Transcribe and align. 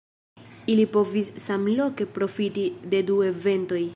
Ili 0.75 0.85
povis 0.95 1.29
samloke 1.45 2.09
profiti 2.17 2.65
de 2.95 3.05
du 3.13 3.21
eventoj. 3.31 3.87